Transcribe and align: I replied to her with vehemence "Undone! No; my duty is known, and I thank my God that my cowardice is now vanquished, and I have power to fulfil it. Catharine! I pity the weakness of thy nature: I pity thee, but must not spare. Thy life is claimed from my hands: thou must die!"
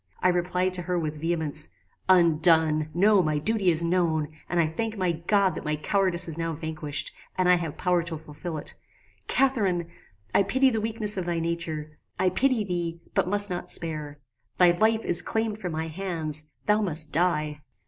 I 0.19 0.29
replied 0.29 0.73
to 0.73 0.81
her 0.81 0.97
with 0.97 1.21
vehemence 1.21 1.67
"Undone! 2.09 2.89
No; 2.91 3.21
my 3.21 3.37
duty 3.37 3.69
is 3.69 3.83
known, 3.83 4.29
and 4.49 4.59
I 4.59 4.65
thank 4.65 4.97
my 4.97 5.11
God 5.11 5.51
that 5.53 5.63
my 5.63 5.75
cowardice 5.75 6.27
is 6.27 6.39
now 6.39 6.53
vanquished, 6.53 7.11
and 7.37 7.47
I 7.47 7.53
have 7.57 7.77
power 7.77 8.01
to 8.01 8.17
fulfil 8.17 8.57
it. 8.57 8.73
Catharine! 9.27 9.89
I 10.33 10.41
pity 10.41 10.71
the 10.71 10.81
weakness 10.81 11.17
of 11.17 11.25
thy 11.27 11.39
nature: 11.39 11.99
I 12.17 12.29
pity 12.31 12.63
thee, 12.63 12.99
but 13.13 13.27
must 13.29 13.51
not 13.51 13.69
spare. 13.69 14.17
Thy 14.57 14.71
life 14.71 15.05
is 15.05 15.21
claimed 15.21 15.59
from 15.59 15.73
my 15.73 15.87
hands: 15.87 16.45
thou 16.65 16.81
must 16.81 17.11
die!" 17.11 17.61